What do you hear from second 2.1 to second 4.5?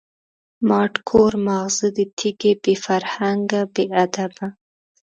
تیږی، بی فرهنگه بی ادبه